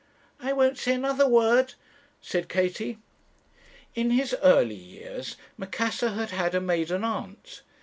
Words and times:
'I 0.39 0.53
won't 0.53 0.77
say 0.79 0.95
another 0.95 1.27
word,' 1.27 1.75
said 2.21 2.49
Katie. 2.49 2.97
"In 3.93 4.09
his 4.09 4.35
early 4.41 4.73
years 4.73 5.35
Macassar 5.57 6.13
had 6.15 6.31
had 6.31 6.55
a 6.55 6.59
maiden 6.59 7.03
aunt. 7.03 7.61